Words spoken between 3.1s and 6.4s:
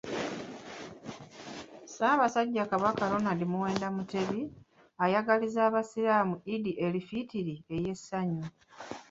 Ronald Muwenda Mutebi, ayagalizza Abasiraamu